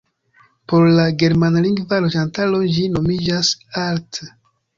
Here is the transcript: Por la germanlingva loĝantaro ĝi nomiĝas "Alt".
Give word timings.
Por 0.71 0.85
la 0.99 1.03
germanlingva 1.23 1.99
loĝantaro 2.07 2.63
ĝi 2.79 2.87
nomiĝas 2.95 3.53
"Alt". 3.85 4.21